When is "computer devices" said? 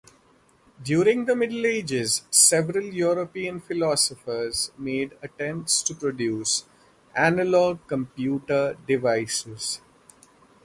7.87-9.79